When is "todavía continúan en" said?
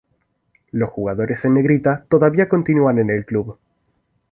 2.09-3.11